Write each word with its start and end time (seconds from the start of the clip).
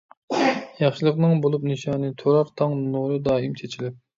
ياخشىلىقنىڭ 0.83 1.35
بولۇپ 1.43 1.67
نىشانى، 1.73 2.11
تۇرار 2.23 2.51
تاڭ 2.63 2.75
نۇرى 2.97 3.21
دائىم 3.29 3.57
چېچىلىپ. 3.63 4.05